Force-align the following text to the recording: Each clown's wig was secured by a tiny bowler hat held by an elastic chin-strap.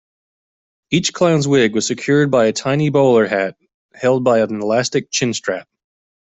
Each 0.89 1.13
clown's 1.13 1.47
wig 1.47 1.75
was 1.75 1.85
secured 1.85 2.31
by 2.31 2.47
a 2.47 2.53
tiny 2.53 2.89
bowler 2.89 3.27
hat 3.27 3.55
held 3.93 4.23
by 4.23 4.39
an 4.39 4.59
elastic 4.59 5.11
chin-strap. 5.11 5.67